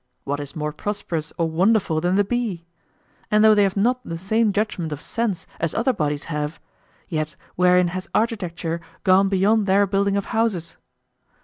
[0.23, 2.65] What is more prosperous or wonderful than the bee?
[3.29, 6.59] And though they have not the same judgment of sense as other bodies have,
[7.07, 10.75] yet wherein has architecture gone beyond their building of houses?